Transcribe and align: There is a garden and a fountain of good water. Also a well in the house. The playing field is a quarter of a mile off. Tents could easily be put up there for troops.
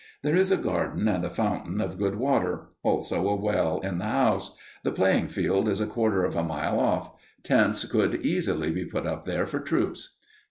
There 0.23 0.35
is 0.35 0.49
a 0.49 0.57
garden 0.57 1.07
and 1.07 1.23
a 1.23 1.29
fountain 1.29 1.79
of 1.79 1.99
good 1.99 2.15
water. 2.15 2.69
Also 2.81 3.27
a 3.29 3.35
well 3.35 3.79
in 3.81 3.99
the 3.99 4.05
house. 4.05 4.57
The 4.83 4.91
playing 4.91 5.27
field 5.27 5.69
is 5.69 5.79
a 5.79 5.85
quarter 5.85 6.25
of 6.25 6.35
a 6.35 6.41
mile 6.41 6.79
off. 6.79 7.11
Tents 7.43 7.85
could 7.85 8.15
easily 8.25 8.71
be 8.71 8.85
put 8.85 9.05
up 9.05 9.25
there 9.25 9.45
for 9.45 9.59
troops. 9.59 10.17